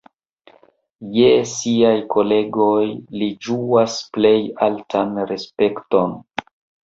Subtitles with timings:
[1.15, 2.87] Je siaj kolegoj
[3.21, 4.33] li ĝuas plej
[4.69, 6.17] altan respekton.